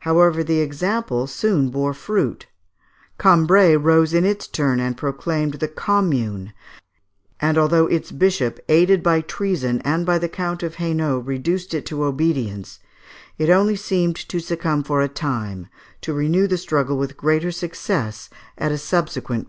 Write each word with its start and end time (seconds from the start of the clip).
However, 0.00 0.44
the 0.44 0.58
example 0.60 1.26
soon 1.26 1.70
bore 1.70 1.94
fruit. 1.94 2.44
Cambrai 3.18 3.74
rose 3.76 4.12
in 4.12 4.26
its 4.26 4.46
turn 4.46 4.78
and 4.78 4.94
proclaimed 4.94 5.54
the 5.54 5.68
"Commune," 5.68 6.52
and 7.40 7.56
although 7.56 7.86
its 7.86 8.12
bishop, 8.12 8.60
aided 8.68 9.02
by 9.02 9.22
treason 9.22 9.80
and 9.80 10.04
by 10.04 10.18
the 10.18 10.28
Count 10.28 10.62
of 10.62 10.74
Hainault, 10.74 11.20
reduced 11.20 11.72
it 11.72 11.86
to 11.86 12.04
obedience, 12.04 12.80
it 13.38 13.48
only 13.48 13.74
seemed 13.74 14.16
to 14.16 14.38
succumb 14.38 14.82
for 14.84 15.00
a 15.00 15.08
time, 15.08 15.66
to 16.02 16.12
renew 16.12 16.46
the 16.46 16.58
struggle 16.58 16.98
with 16.98 17.16
greater 17.16 17.50
success 17.50 18.28
at 18.58 18.70
a 18.72 18.76
subsequent 18.76 19.46